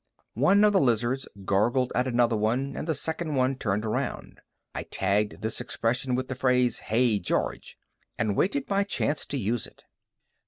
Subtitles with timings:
[0.33, 4.41] One of the lizards gargled at another one and the second one turned around.
[4.73, 7.77] I tagged this expression with the phrase, "Hey, George!"
[8.17, 9.83] and waited my chance to use it.